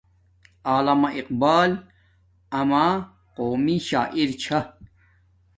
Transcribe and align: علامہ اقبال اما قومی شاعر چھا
علامہ 0.71 1.09
اقبال 1.19 1.69
اما 2.59 2.85
قومی 3.35 3.77
شاعر 3.89 4.29
چھا 4.41 4.59